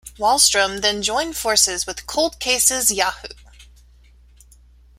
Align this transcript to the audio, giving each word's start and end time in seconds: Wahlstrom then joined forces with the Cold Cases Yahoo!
Wahlstrom 0.17 0.81
then 0.81 1.03
joined 1.03 1.37
forces 1.37 1.85
with 1.85 1.97
the 1.97 2.01
Cold 2.01 2.39
Cases 2.39 2.89
Yahoo! 2.91 3.27